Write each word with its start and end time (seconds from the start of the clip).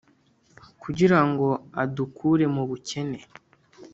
kugirango 0.81 1.47
adukure 1.83 2.45
mubukene, 2.55 3.19